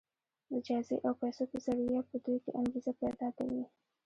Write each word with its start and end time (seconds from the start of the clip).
د 0.51 0.53
جايزې 0.67 0.95
او 1.05 1.13
پيسو 1.21 1.43
په 1.51 1.57
ذريعه 1.65 2.01
په 2.09 2.15
دوی 2.23 2.37
کې 2.43 2.51
انګېزه 2.59 2.91
پيدا 3.01 3.27
کوي. 3.37 3.63